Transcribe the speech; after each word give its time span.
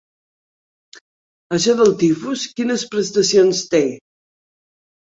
Això 1.59 1.77
del 1.83 1.93
tifus, 2.01 2.49
quines 2.57 2.87
prestacions 2.97 3.65
té? 3.77 3.85